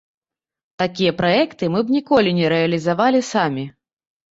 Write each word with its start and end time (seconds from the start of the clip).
Такія 0.81 1.11
праекты 1.19 1.69
мы 1.75 1.79
б 1.91 1.97
ніколі 1.97 2.29
не 2.41 2.51
рэалізавалі 2.55 3.25
самі. 3.31 3.71